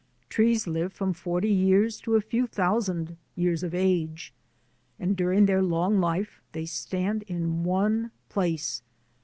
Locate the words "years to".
1.51-2.15